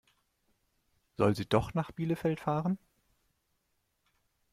Soll 1.17 1.35
sie 1.35 1.45
doch 1.45 1.75
nach 1.75 1.91
Bielefeld 1.91 2.39
fahren? 2.39 2.79